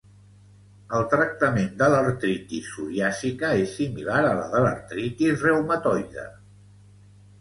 [0.99, 6.27] El tractament de l'artritis psoriàsica és similar a la de l'artritis reumatoide.